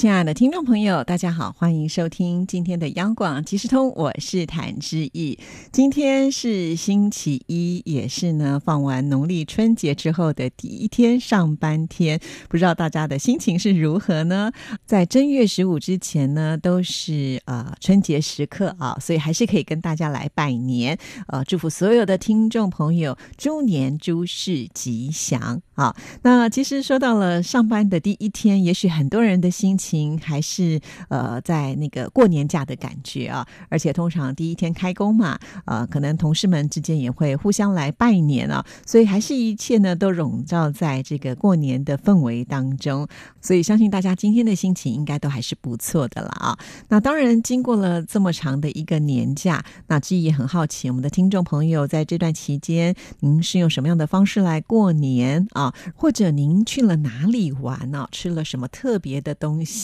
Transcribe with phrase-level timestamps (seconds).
[0.00, 5.38] 亲爱的听众朋友，大家好，欢迎收听今天的央广即时通，我是谭志毅。
[5.70, 14.50] 今天是星期一，也是呢放完农历春节之后的第一天上班天，不知道大家的心情是如何呢？
[14.86, 20.96] 在正月十五之前呢，都是呃春节时刻啊，所以还是可以跟大家来拜年，
[21.26, 25.94] 呃，祝福所有的听众朋友猪年诸事吉祥啊。
[26.22, 29.89] 那其实说到了上班的第一天，也许很多人的心情。
[30.18, 43.06] 还是呃，在那个过年假的感觉啊，而且通常第一天开工嘛，呃，可能同事们之间也会互相来拜年啊，所以还是一切呢都笼罩在这个过年的氛围当中，
[43.40, 46.58] 所以相信大家今天的心情应该都还是不错的了啊。
[46.88, 55.74] 那当然，经过了这么长的一个年假，那志毅也很好奇，我们的听众朋友在这段期间，您是用什么样的方式来过年啊？
[55.94, 58.08] 或者您去了哪里玩呢？
[58.12, 59.79] 吃了什么特别的东西？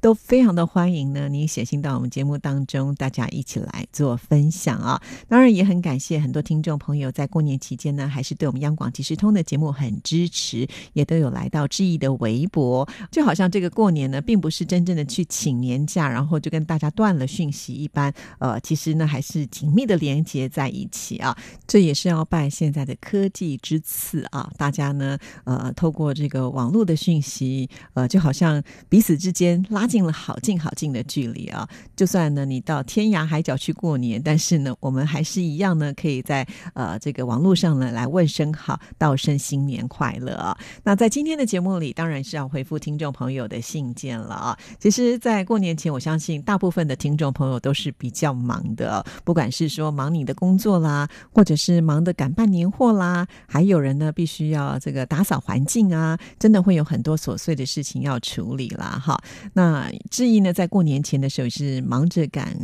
[0.00, 5.00] 都非常的欢迎呢，你写信到我们节目当中，大家一起来做分享啊！
[5.28, 21.36] 当然也很感谢很多听众朋友在过年期间呢，还是对我们央广即时通的节目很支持，也都有来到志毅的微博，就好像这个过年呢，并不是真正的去请年假，然后就跟大家断了讯息一般，呃，其实呢还是紧密的连接在一起啊！
[21.66, 24.48] 这也是要拜现在的科技之赐啊！
[24.56, 29.39] 大家呢，呃，透过这个网络的讯息，呃，就好像彼此之间。
[29.40, 31.66] 间拉近了好近好近的距离啊！
[31.96, 40.54] 就算呢你到天涯海角去过年，但是呢我们还是一样呢，可以在呃这个网络上呢来问声好，道声新年快乐啊！
[40.84, 44.58] 那在今天的节目里，当然是要回复听众朋友的信件了啊！
[44.78, 59.18] 其实，在过年前，我相信大部分的听众朋友都是比较忙的，不管是说忙你的工作啦，或者是忙的赶办年货啦，还有人呢必须要这个打扫环境啊，真的会有很多琐碎的事情要处理啦，哈。
[59.52, 62.56] 那志毅呢，在过年前的时候是忙着赶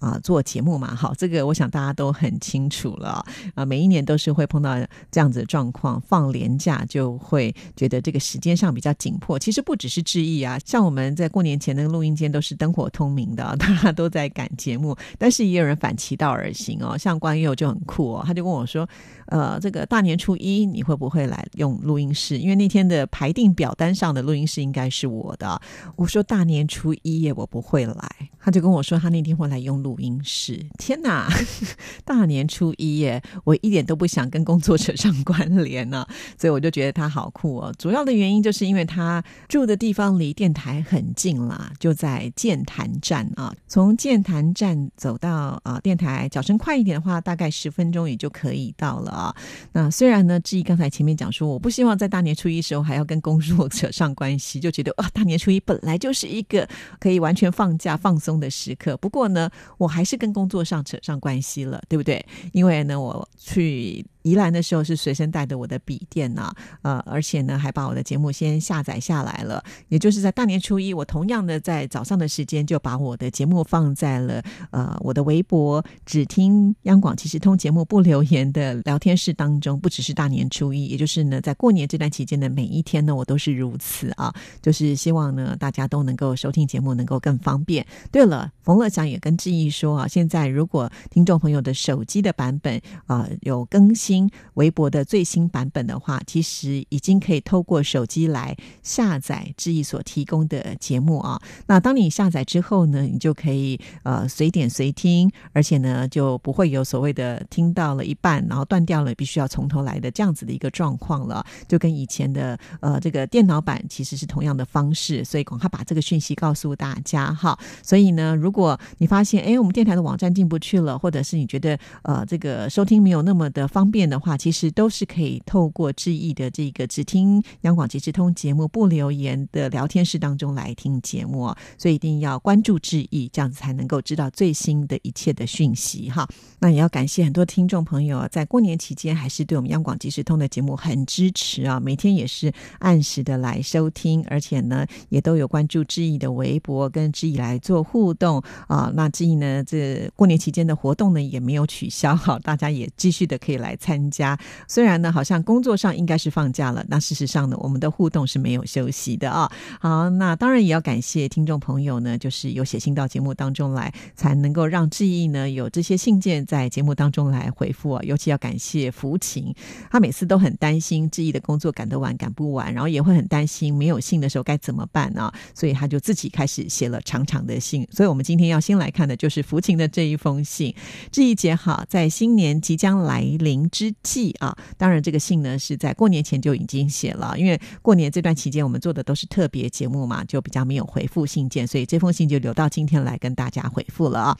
[0.00, 3.24] 啊做节目嘛，好，这个我想大家都很清楚了
[3.54, 3.64] 啊。
[3.64, 4.76] 每一年都是会碰到
[5.10, 9.38] 这样子的状况，放年假就会觉得这个时间上比较紧迫。
[9.38, 16.98] 其实不只是志毅啊，像我们在过年前的录音间都是灯火通明的，大家都在赶节目，但是也有人反其道而行哦。
[16.98, 18.86] 像关佑就很酷哦，他就问我说，
[19.26, 22.38] 呃，这个大年初一你会不会来用录音室？
[22.38, 25.60] 因为那天的排定表单上的录音室应该是我的，
[26.04, 28.28] 我说大年初一耶，我不会来。
[28.38, 30.62] 他就跟我说，他那天会来用录音室。
[30.76, 31.32] 天哪，
[32.04, 36.06] 大年初一耶，我一点都不想跟工作扯上关联呢。
[36.38, 37.74] 所以我就觉得他好酷哦。
[37.78, 43.50] 主要的原因就是因为他住的地方离电台很近啦，就在建潭站啊。
[43.66, 49.34] 从建潭站走到啊电台，脚程快一点的话，大概十分钟也就可以到了啊。
[49.72, 56.14] 那虽然呢，至于刚才前面讲说，我不希望在大年初一时候还要跟工作扯上关系，就觉得啊，大年初一本来就。
[56.14, 56.64] 是一个
[57.00, 58.96] 可以完全放假放松的时刻。
[58.98, 62.24] 不过呢，我还是跟工作上扯上关系了，对不对？
[62.52, 64.06] 因为呢，我去。
[64.24, 69.62] 宜兰的时候是随身带着我的笔电呐，呃，而且呢还把我的节目先下载下来了。
[69.88, 79.78] 也就是在大年初一，我同样的在早上的时间就把我的节目放在了呃我的微博只听央广其实通节目不留言的聊天室当中。
[79.78, 87.86] 不只是大年初一，也就是呢在过年这段期间的每一天呢，我都是如此啊，就是希望呢大家都能够收听节目能够更方便。
[88.10, 94.13] 对了，冯乐祥也跟志毅说啊，现在如果听众朋友的手机的版本啊有更新。
[94.54, 101.40] 微博的最新版本的话，其实已经可以透过手机来下载志毅所提供的节目啊。
[101.66, 111.44] 那当你下载之后呢，你就可以呃随点随听，而且呢就不会有所谓的听到了一半然后断掉了，必须要从头来的这样子的一个状况了。
[111.66, 117.58] 就跟以前的呃这个电脑版其实是同样的方式，所以赶快把这个讯息告诉大家哈。
[117.82, 124.03] 所以呢，如果你发现哎我们电台的网站进不去了，或者是你觉得呃这个收听没有那么的方便。
[124.08, 136.28] 的话，其实都是可以透过志毅的这个只听央广即时通节目不留言的聊天室当中来听节目，所以一定要关注志毅，这样子才能够知道最新的一切的讯息哈。
[136.58, 148.92] 那也要感谢很多听众朋友在过年期间还是对我们央广即时通的节目很支持啊，每天也是按时的来收听，而且呢也都有关注志毅的微博跟志毅来做互动啊。
[148.94, 153.93] 那志毅呢这过年期间的活动呢也没有取消，哈，大家也继续的可以来参。
[153.94, 154.36] 参加。
[154.66, 159.50] 虽然呢，好像工作上应该是放假了，那事实上呢，我们的互动是没有休息的啊。
[159.80, 168.02] 好，那当然也要感谢听众朋友呢，就是有写信到节目当中来，才能够让志毅呢有这些信件在节目当中来回复啊。
[168.02, 169.54] 尤其要感谢福琴，
[169.90, 175.32] 他每次都很担心志毅的工作赶得完赶不完，然后也会很担心没有信的时候该怎么办啊？
[175.54, 177.86] 所以他就自己开始写了长长的信。
[177.92, 180.74] 所以我们今天要先来看的就是福琴的这一封信。
[181.12, 194.38] 志毅姐好，在新年即将来临之之际啊，当然这个信呢是在过年前就已经写了，因为过年这段期间我们做的都是特别节目嘛，就比较没有回复信件，所以这封信就留到今天来跟大家回复了啊。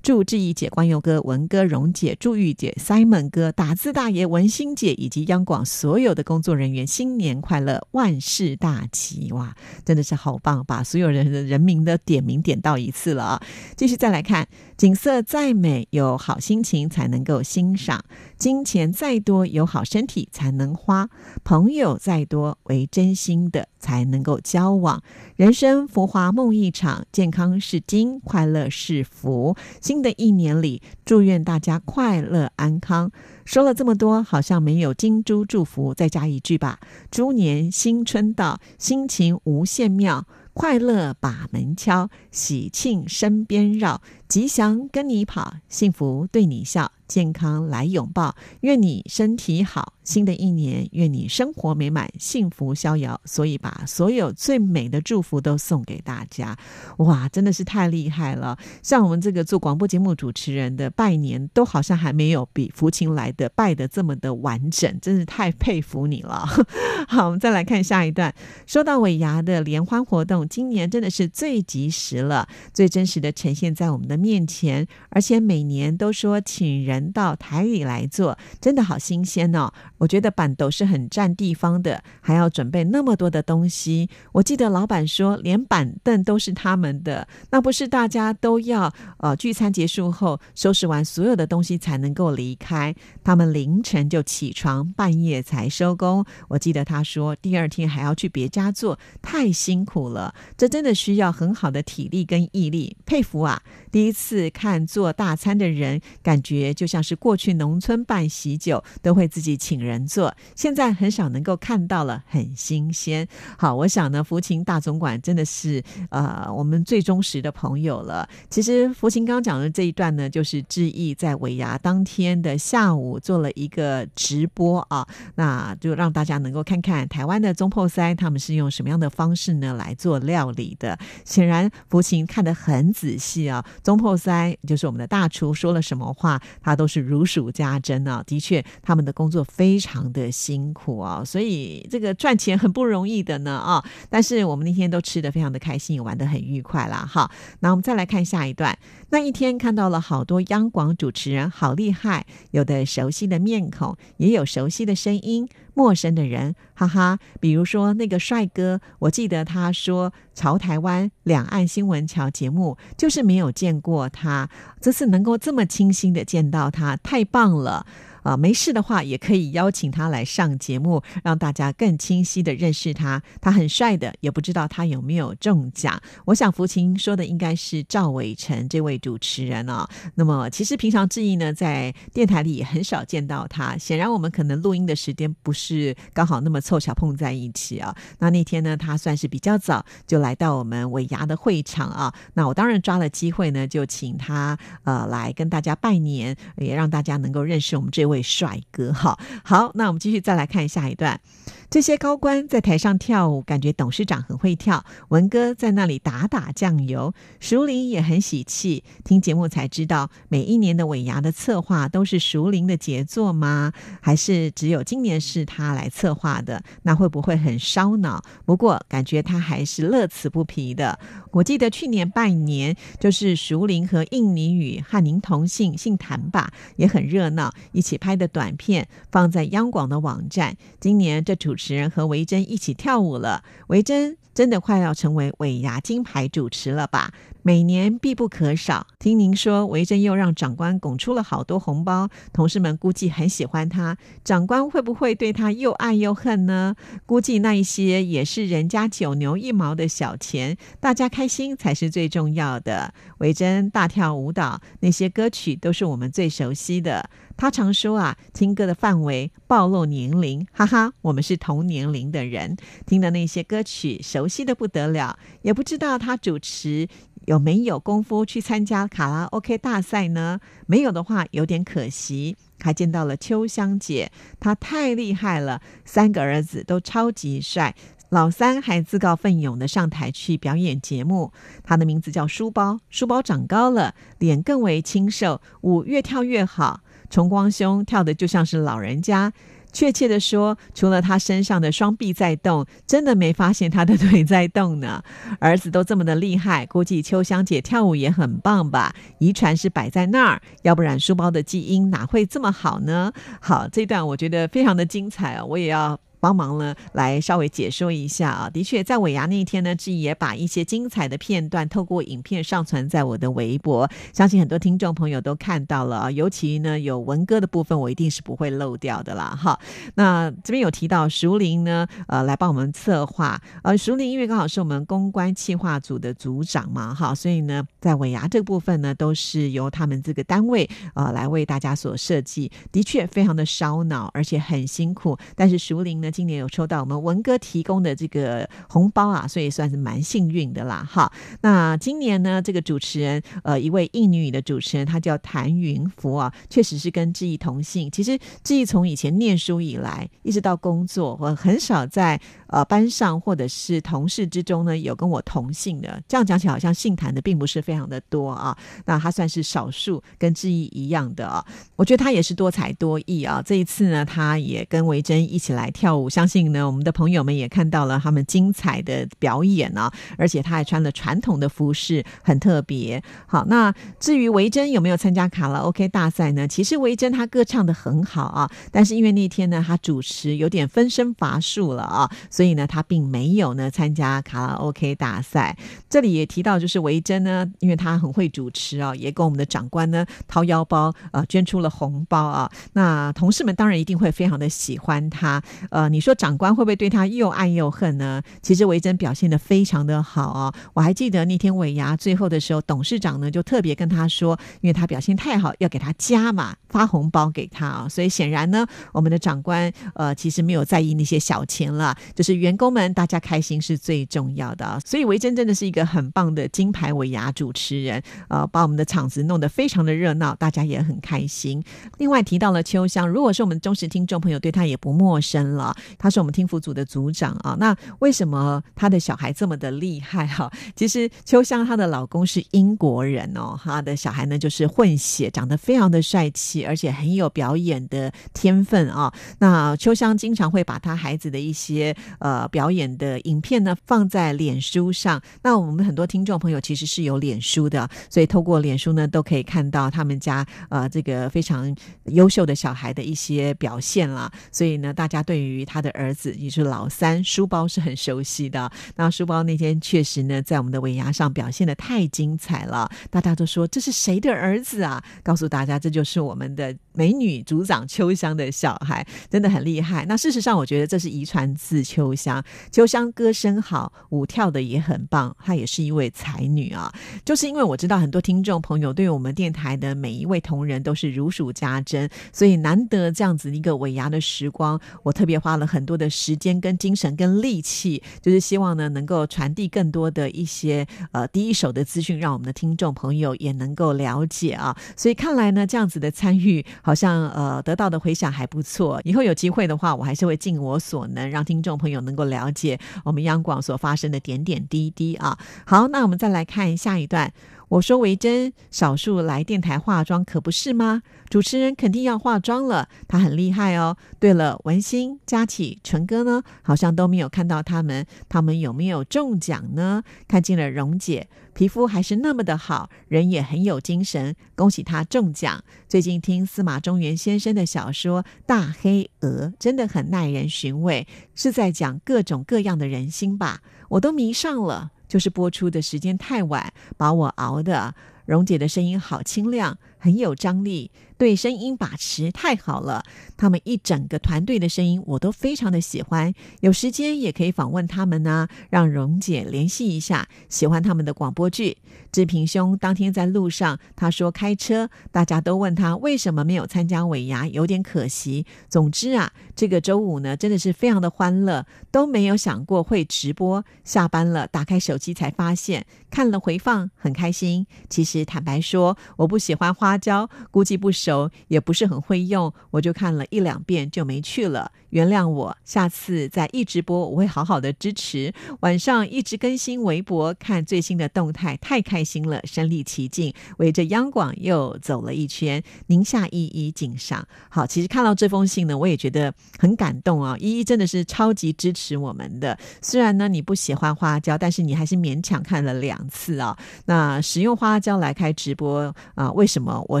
[0.02, 9.30] 祝志毅姐、关佑哥、文哥、荣姐、祝玉姐、Simon 哥、打字大爷、文心姐以及央广所有的工作人员新年快乐，万事大吉！
[9.32, 9.54] 哇，
[9.84, 13.42] 真的是好棒，把所有人的人民的点名点到一次了啊。
[13.76, 14.48] 继续再来看，
[14.78, 18.00] 景色再美，有好心情才能够欣赏；
[18.38, 21.06] 金钱再多，有好身体才能花；
[21.42, 25.02] 朋友再多，为真心的才能够交往。
[25.36, 29.56] 人生浮华梦一场，健康是金，快乐是福。
[29.80, 33.10] 新的一年里，祝愿大家快乐安康。
[33.44, 36.78] 说了这么多，好像没有金猪祝福，再加一句吧：
[37.10, 40.26] 猪年新春到，心情无限妙。
[40.52, 48.34] 快乐把门敲，喜庆身边绕，吉祥跟你跑，幸福对你笑，健康来拥抱。
[48.60, 53.20] 愿你身体好，新的一年愿你生活美满，幸福逍遥。
[53.24, 56.56] 所以把所有最美的祝福都送给大家。
[56.98, 58.56] 哇，真的是太厉害了！
[58.82, 66.46] 像我们这个做广播节目主持人的拜年，都好像还没有比福清来的拜的这么的完整，真是太佩服你了。
[67.08, 68.34] 好，我们再来看下一段，
[68.66, 70.48] 说到尾牙的联欢活动。
[70.48, 79.70] 今年真的是最及时了，最真实的呈现在我们的面前，而且每年都说请人到台里来做，真的好新鲜哦！
[79.98, 84.08] 我觉得板斗是很占地方的，还要准备那么多的东西。
[84.32, 92.94] 我记得老板说，连板凳都是他们的，那不是大家都要呃聚餐结束后收拾完所有的东西才能够离开？
[93.24, 96.24] 他们凌晨就起床，半夜才收工。
[96.48, 100.34] 我记得他说，第二天还要去别家做，太辛苦了。
[100.56, 103.62] 这真的需要很好的体力跟毅力，佩服啊！
[103.90, 113.26] 第一次看做大餐的人，感觉就像是过去农村办喜酒都会自己请人做，现在很少能够看到了，很新鲜。
[113.56, 118.28] 好，我想呢，福琴大总管真的是呃我们最忠实的朋友了。
[118.50, 125.06] 其实福琴刚刚讲的这一段呢，就是致意在尾牙当天的下午做了一个直播啊，
[125.36, 130.20] 那就让大家能够看看台湾的中破塞他们是用什么样的方式呢来做。
[130.26, 133.64] 料理的，显然福琴看得很仔细啊。
[133.82, 138.22] 中破塞就是我们的大厨，说了什么话，他都是如数家珍啊。
[138.26, 143.84] 的确，他们的工作非常的辛苦啊，所以这个赚钱很不容易的呢啊。
[144.10, 147.08] 但是我们那天都吃的非常的开心，也玩的很愉快啦。
[147.10, 147.30] 哈，
[147.60, 148.76] 那我们再来看下一段。
[149.10, 155.48] 那一天看到了好多央广主持人，好厉害，有的熟悉的面孔，也有熟悉的声音。
[155.74, 164.48] 陌生的人，哈哈，比如说那个帅哥，我记得他说《朝台湾两岸新闻桥》节目，就是没有见过他，
[164.80, 167.84] 这次能够这么清新的见到他，太棒了。
[168.26, 173.22] 啊，没事的话也可以邀请他来上节目，让大家更清晰的认识他。
[173.40, 176.00] 他很帅的，也不知道他有没有中奖。
[176.24, 179.86] 我想福琴说的应该是赵伟成这位主持人哦。
[180.16, 183.78] 那么其实平常志毅呢，在电台里也很少见到他。
[183.78, 187.94] 显然我们可能录音的时间不是刚好那么凑巧碰在一起啊。
[188.18, 192.12] 那那天呢，他算是比较早就来到我们尾牙的会场啊。
[192.34, 198.15] 那我当然抓了机会呢，就请他呃来跟大家拜年，也让大家能够认识我们这位。
[198.22, 201.20] 帅哥，哈好，那我们继续再来看下一段。
[201.68, 204.84] 这些高官在台上跳舞，感觉董事长很会跳。
[205.08, 208.84] 文哥在那里打打酱油，熟林也很喜气。
[209.04, 213.72] 听节目才知道，每一年的尾牙的策划都是熟林的杰作吗？
[214.00, 216.62] 还是只有今年是他来策划的？
[216.82, 218.22] 那会不会很烧脑？
[218.44, 220.98] 不过感觉他还是乐此不疲的。
[221.32, 230.56] 我记得去年拜年，就是熟林和印尼语和您同姓姓谭吧，也很热闹，一起拍的短片放在央广的网站。
[230.78, 231.34] 今年这。
[231.36, 237.14] 主主持人和维珍一起跳舞了，维珍真的快要成为尾牙金牌主持了吧？
[237.40, 238.86] 每年必不可少。
[238.98, 243.96] 听您说，维珍又让长官拱出了好多红包，同事们估计很喜欢他。
[244.22, 246.76] 长官会不会对他又爱又恨呢？
[247.06, 252.92] 估计那一些也是人家九牛一毛的小钱，大家开心才是最重要的。
[253.20, 257.08] 维珍大跳舞蹈，那些歌曲都是我们最熟悉的。
[257.36, 266.88] 他常说啊，听歌的范围暴露年龄，哈哈，我们是同年龄的人，听的那些歌曲熟悉的不得了，也不知道他主持
[267.26, 270.40] 有没有功夫去参加卡拉 OK 大赛呢？
[270.66, 272.36] 没有的话，有点可惜。
[272.58, 277.74] 还见到了秋香姐，她太厉害了，三个儿子都超级帅。
[278.08, 281.32] 老三还自告奋勇的上台去表演节目，
[281.64, 282.80] 他的名字叫书包。
[282.88, 286.80] 书包长高了，脸更为清瘦，舞越跳越好。
[287.08, 289.32] 崇光兄跳的就像是老人家，
[289.72, 295.02] 确切的说，除了他身上的双臂在动，真的没发现他的腿在动呢。
[295.38, 298.94] 儿子都这么的厉害，估计秋香姐跳舞也很棒吧？
[299.18, 303.12] 遗传是摆在那儿，要不然书包的基因哪会这么好呢？
[303.40, 305.98] 好，这段我觉得非常的精彩哦，我也要。
[306.20, 308.50] 帮忙呢，来稍微解说一下啊。
[308.50, 316.10] 的确，在尾牙那一天呢，志毅也把一些精彩的片段透过影片上传在我的微博，相信很多听众朋友都看到了啊。
[316.10, 319.38] 尤其呢，有文歌的部分，我一定是不会漏掉的啦。
[319.40, 319.58] 哈，
[319.94, 323.40] 那这边有提到熟林呢，呃，来帮我们策划。
[323.62, 332.50] 呃，熟林因为刚好是我们公关企划组的组长嘛，哈，所以呢，在尾牙这个部分呢，都是由他们这个单位呃来为大家所设计。
[332.72, 335.16] 的确，非常的烧脑，而且很辛苦。
[335.34, 336.05] 但是熟林呢。
[336.10, 340.86] 今年有抽到我们文哥提供的这个红包啊，所以算是蛮幸运的啦。
[340.88, 341.10] 哈，
[341.42, 347.90] 那今年呢，这个主持人呃，一位印尼语的主持人，他叫谭云福啊，确实是跟志毅同姓。
[347.90, 356.00] 其实志毅从以前念书以来，一直到工作，我很少在呃班上或者是同事之中呢有跟我同姓的。
[356.06, 358.56] 这样讲起来，好像姓谭的并不是非常的多啊。
[358.84, 361.44] 那他算是少数跟志毅一样的啊。
[361.74, 363.42] 我觉得他也是多才多艺啊。
[363.44, 365.96] 这一次呢，他也跟维珍一起来跳。
[365.96, 373.02] 舞相信呢，我们的朋友们也看到了他们精彩的表演呢，而且他还穿了传统的服饰，很特别。
[373.26, 376.46] 好，那至于维珍有没有参加卡拉 OK 大赛呢？
[376.46, 385.56] 其实维珍她歌唱的很好啊，但是因为那天呢，她主持有点分身乏术了啊，所以呢，他并没有呢参加卡拉 OK 大赛。
[385.88, 392.52] 这里也提到，就是维珍呢，因为她很会主持啊，也跟我们的长官呢掏腰包啊，捐出了红包啊。
[392.74, 395.86] 那同事们当然一定会非常的喜欢她，呃。
[395.88, 398.20] 你说长官会不会对他又爱又恨呢？
[398.42, 400.52] 其实维珍表现的非常的好啊！
[400.74, 407.88] 我还记得那天尾牙最后的时候，董事长呢就特别跟他说，因为他表现太好，要给他加码发红包给他啊！
[407.88, 414.80] 所以显然呢，我们的长官呃其实没有在意那些小钱了，就是员工们大家开心是最重要的啊！
[414.84, 421.62] 所以维珍真的是一个很棒的金牌尾牙主持人，呃，把我们的场子弄得非常的热闹，大家也很开心。
[421.98, 425.72] 另外提到了秋香，如果是我们忠实听众朋友，对他也不陌生了。
[425.96, 430.50] 他是我们听福组的组长啊，那为什么他的小孩这么的厉害哈？
[430.74, 439.14] 其实秋香她的老公是英国人哦，她的小孩呢就是混血，长得非常的帅气，而且很有表演的天分啊。
[439.38, 445.22] 那秋香经常会把他孩子的一些呃表演的影片呢放在脸书上。
[445.42, 454.30] 那我们很多听众朋友其实是有脸书的，所以透过脸书呢都可以看到他们家呃这个非常优秀的小孩的一些表现啦。
[454.52, 455.80] 所以呢，大家对于他。
[455.86, 458.68] 的儿子也是老三，书包是很熟悉的。
[458.96, 465.00] 那书包那天确实呢，在我们的尾牙上表现的太精彩了，大家都说这是谁的儿子啊？
[465.22, 470.04] 告诉大家，这就是我们的美女组长秋香的小孩，真的很厉害。
[470.06, 472.42] 那事实上，我觉得这是遗传自秋香。
[472.72, 476.92] 秋香歌声好，舞跳的也很棒，她也是一位才女啊。
[477.24, 485.66] 就是因为我知道很多听众朋友对于我们电台的每一位同仁都是如数家珍，所以难得这样子一个尾牙的时光，我特别花了。
[485.66, 494.74] 很多的时间、跟精神、跟力气，就是希望呢，能够传递更多的一些呃第一手的资讯，让我们的听众朋友也能够了解啊。
[494.96, 499.00] 所以看来呢，这样子的参与，好像呃得到的回响还不错。
[499.04, 505.38] 以后有机会的话，我还是会尽我所能，让听众朋友能够了解我们央广所发生的点点滴滴啊。
[505.64, 507.32] 好，那我们再来看下一段。
[507.68, 511.02] 我说维珍少数来电台化妆，可不是吗？
[511.28, 513.96] 主持人肯定要化妆了，他很厉害哦。
[514.20, 516.44] 对了，文心、佳琪、纯哥呢？
[516.62, 520.04] 好像都没有看到他们，他们有没有中奖呢？
[520.28, 525.64] 看见了蓉姐，皮肤还是那么的好，人也很有精神，恭喜他中奖。
[525.88, 533.62] 最近听司马中原先生的小说《大黑鹅》，真的很耐人寻味，是在讲各种各样的人心吧？
[533.88, 534.92] 我都迷上了。
[535.08, 537.94] 就是播出的时间太晚，把我熬的。
[538.24, 540.90] 蓉姐的声音好清亮，很有张力。
[541.18, 543.04] 对声音把持太好了。
[543.36, 551.78] 他们一整个团队的声音我都非常的喜欢，有时间也可以访问他们呢，让蓉姐联系一下，喜欢他们的广播剧。
[552.12, 558.46] 志平兄当天在路上，他说开车，大家都问他为什么没有参加尾牙，有点可惜。
[558.68, 563.64] 总之啊，这个周五呢，真的是非常的欢乐，都没有想过会直播。
[563.84, 567.66] 下班了，打开手机才发现，看了回放很开心。
[567.90, 574.72] 其实坦白说，我不喜欢花椒，估计不是熟，也不是很会用，我就看了一两遍就没去了。
[574.90, 578.32] 原谅我，下次再一直播，我会好好的支持。
[578.60, 585.62] 晚上一直更新微博，看最新的动态，太开心了，身临其境，围着央广又走了一圈。
[585.86, 590.36] 宁夏依依敬上，好，其实看到这封信呢，我也觉得很感动啊。
[590.40, 596.56] 依依真的是超级支持我们的，虽然呢你不喜欢花椒，但是你还是勉强看了两次啊。
[596.86, 599.30] 那使用花椒来开直播啊？
[599.32, 599.84] 为什么？
[599.88, 600.00] 我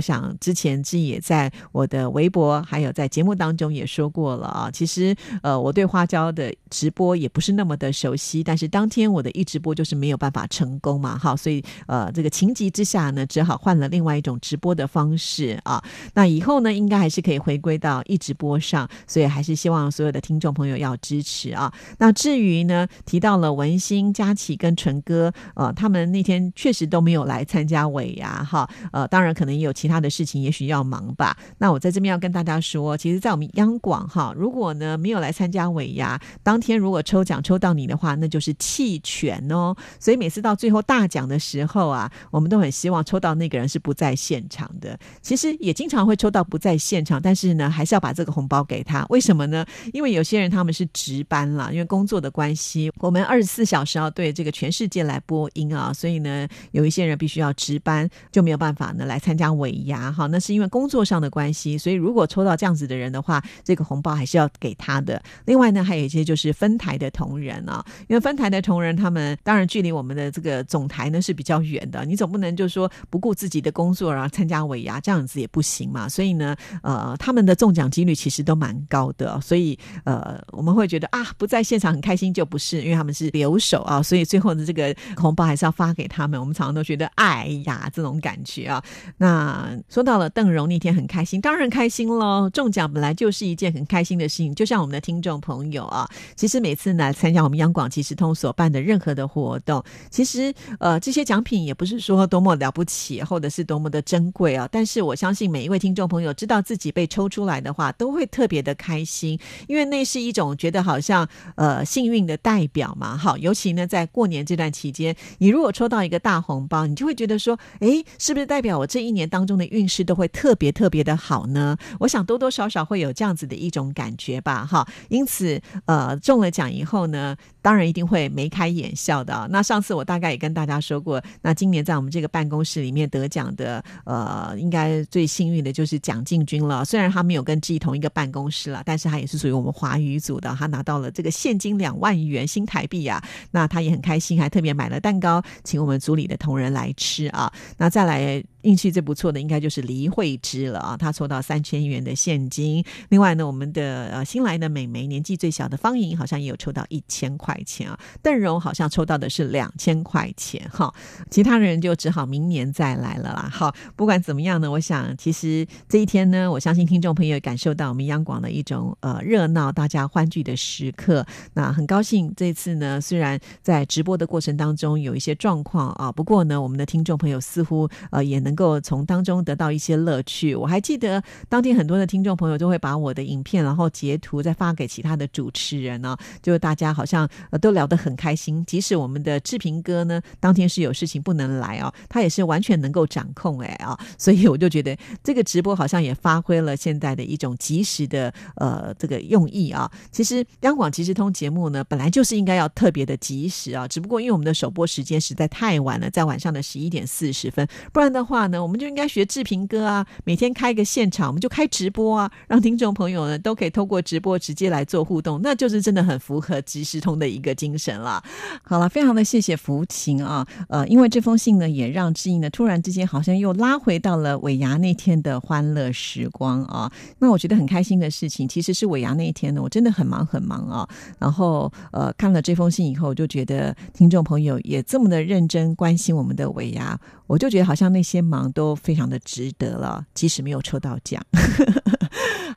[0.00, 4.70] 想之前也在我的微博，还有在节目当中也说过了啊。
[4.70, 15.82] 其实，呃，我对花椒的直播也不是那么的熟悉，但是当天我的一直播就是没有办法成功嘛，哈，所以呃，这个情急之下呢，只好换了另外一种直播的方式啊。
[16.14, 21.72] 那以后呢，应该还是可以回归到一直播上，所以还是希望所有的听众朋友要支持啊。
[21.98, 31.36] 那至于呢，提到了文心、佳琪跟纯哥，呃，他们那天确实都没有来参加尾牙，哈，呃，当然可能也有其他的事情，也许要忙吧。
[31.58, 39.74] 那我在这边要跟大家说，其实，在我们央广哈，如果呢没有来参加尾牙，当天如果抽奖抽到你的话，那就是弃权哦。
[40.00, 44.98] 所以每次到最后大奖的时候啊，我们都很希望抽到那个人是不在现场的。
[45.22, 49.06] 其实也经常会抽到不在现场，但是呢，还是要把这个红包给他。
[49.08, 49.64] 为什么呢？
[49.92, 60.10] 因为有些人他们是值班了，因为工作的关系，我们二十四小时要对这个全世界来播音啊，所以呢，有一些人必须要值班，就没有办法呢来参加尾牙。
[60.10, 64.50] 哈，那是因为工作上的关系，所以如果抽到这样子的人的话，这个红包还是要。
[64.58, 76.08] 给他的，另外呢，还有一些就是是分台的同仁啊，因为分台的同仁，他们当然距离我们的这个总台呢是比较远的，你总不能就说不顾自己的工作然后参加尾牙，这样子也不行嘛。
[76.08, 86.38] 所以呢，呃，他们的中奖几率其实都蛮高的，所以呃，我们会觉得啊，不在现场很开心就不是，因为他们是留守啊，所以最后的这个红包还是要发给他们。
[86.38, 88.82] 我们常常都觉得，哎呀，这种感觉啊。
[89.16, 94.54] 那说到了邓荣那天很开心，当然开心喽，中奖本来就是一件很开心的事情。
[94.54, 104.68] 就像我们的听众朋友啊，其实每次呢参加我们央广即时通所办的任何的活动，其实呃这些奖品也不是说多么了不起，或者是多么的珍贵啊。
[104.70, 113.16] 但是我相信每一位听众朋友知道自己被抽出来的话，都会特别的开心，因为那是一种觉得好像呃幸运的代表嘛。
[113.16, 121.76] 好，尤其呢在过年这段期间，你如果抽到一个大红包，你就会觉得说，哎，是不是代表我这一年当中的运势都会特别特别的好呢？
[122.00, 124.36] 我想多多少少会有这样子的一种感觉。
[124.46, 127.36] 吧哈，因此呃中了奖以后呢，
[127.66, 129.48] 当然一定会眉开眼笑的。
[129.50, 136.84] 那上次我大概也跟大家说过，那今年在我们这个办公室里面得奖的，呃，应该最幸运的就是蒋进军了。
[136.84, 147.52] 虽然他没有跟志同一个办公室了，但是他也是属于我们华语组的，他拿到了这个现金两万元新台币啊，那他也很开心，还特别买了蛋糕请我们组里的同仁来吃啊。
[147.78, 148.40] 那再来。
[148.62, 152.84] 运气最不错的应该就是黎慧芝了啊，她抽到三千元的现金。
[153.10, 157.98] 另外呢，我们的呃新来的美眉，年纪最小的方莹好像也有抽到一千块块钱啊。
[158.22, 160.92] 邓荣好像抽到的是两千块钱哈，
[161.30, 163.48] 其他人就只好明年再来了啦。
[163.50, 171.24] 好，不管怎么样呢，我想其实这一天呢，我相信听众朋友感受到我们央广的一种呃热闹，大家欢聚的时刻。
[171.54, 178.56] 那很高兴这次呢，虽然在直播的过程当中有一些状况啊，不过呢，我们的听众朋友似乎呃也能。
[178.56, 180.54] 够从当中得到一些乐趣。
[180.54, 188.64] 我还记得当天很多的听众朋友都会把我的影片，然后截图再发给其他的主持人呢，就大家好像呃都聊得很开心。
[188.64, 199.90] 即使我们的志平哥呢，当天是有事情不能来哦，他也是完全能够掌控哎啊，所以我就觉得这个直播好像也发挥了现在的一种及时的呃这个用意啊。
[200.10, 208.46] 其实央广即时通节目呢，本来就是应该要特别的及时啊，只不过因为我们的首播时间实在太晚了，在晚上的十一点四十分，不然的话。
[208.46, 218.22] 呢，我们就应该学志平哥啊，每天开个现场，我们就开直播啊，让听众朋友呢都可以透过直播直接来做互动，那就是真的很符合即时通的一个精神了。
[218.62, 226.90] 好了，非常的谢谢福琴啊，呃，因为这封信呢，也让志毅呢突然之间好像又拉回到了尾牙那天的欢乐时光啊。
[227.18, 230.88] 那我觉得很开心的事情，其实是尾牙那一天呢，我真的很忙很忙啊。
[231.18, 241.22] 然后呃，看了这封信以后，就觉得听众朋友也这么的认真关心我们的尾牙，我就觉得好像那些忙都非常的值得了，即使没有抽到奖。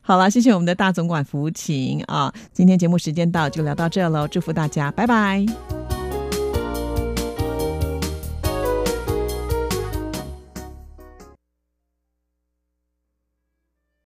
[0.02, 2.34] 好了，谢谢我们的大总管福琴啊！
[2.52, 5.79] 今天节目时间到，就聊到这喽，祝福大家，拜拜。